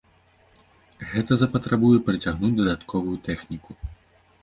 [1.11, 3.71] Гэта запатрабуе прыцягнуць дадатковую тэхніку.